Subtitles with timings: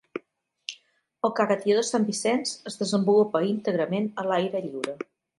[1.27, 4.97] El Caga Tió de Sant Vicenç es desenvolupa íntegrament a l'aire lliure.